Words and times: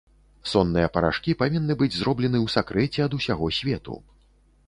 Сонныя 0.51 0.87
парашкі 0.95 1.33
павінны 1.41 1.73
быць 1.83 1.91
зроблены 1.97 2.37
ў 2.45 2.53
сакрэце 2.55 2.99
ад 3.07 3.11
усяго 3.21 3.51
свету. 3.61 3.99